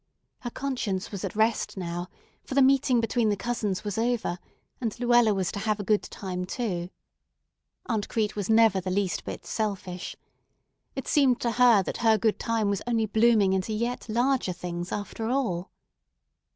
[0.39, 2.07] Her conscience was at rest now,
[2.43, 4.39] for the meeting between the cousins was over,
[4.81, 6.89] and Luella was to have a good time too.
[7.85, 10.15] Aunt Crete was never the least bit selfish.
[10.95, 14.91] It seemed to her that her good time was only blooming into yet larger things,
[14.91, 15.69] after all.